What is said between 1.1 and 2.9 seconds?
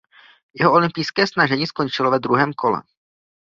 snažení skončilo ve druhém kole.